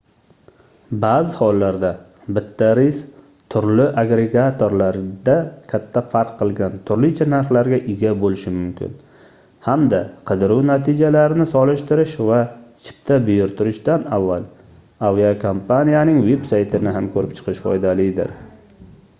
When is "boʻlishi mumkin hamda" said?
8.25-10.01